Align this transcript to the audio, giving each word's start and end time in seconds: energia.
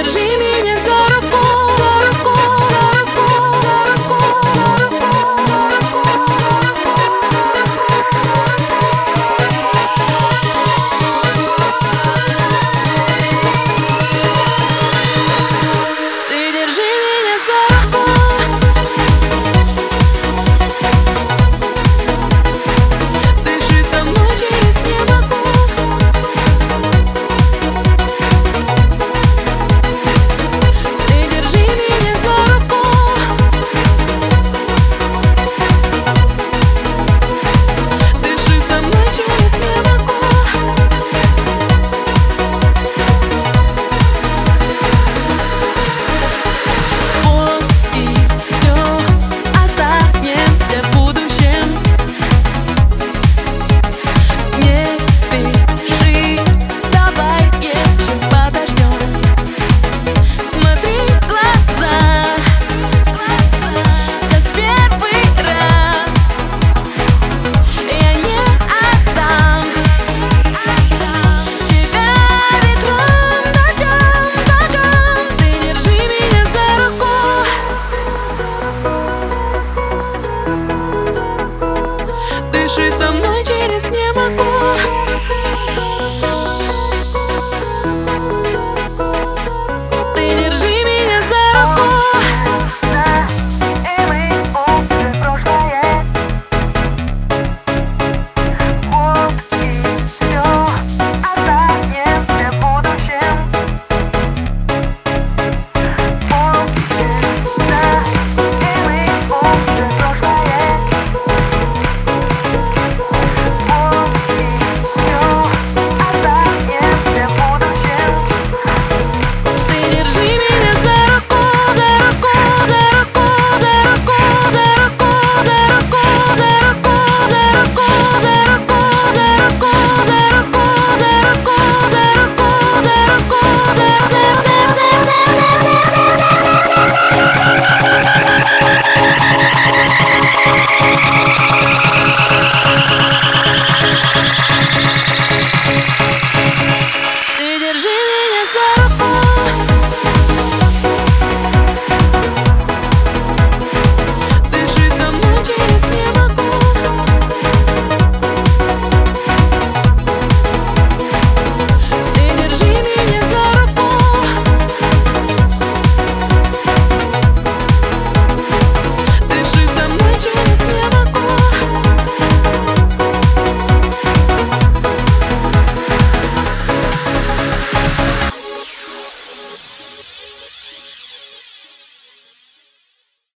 energia. 0.00 0.29